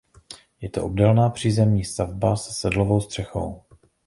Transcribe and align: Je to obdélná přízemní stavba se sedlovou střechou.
Je 0.61 0.69
to 0.69 0.85
obdélná 0.85 1.29
přízemní 1.29 1.83
stavba 1.85 2.35
se 2.35 2.53
sedlovou 2.53 3.01
střechou. 3.01 3.61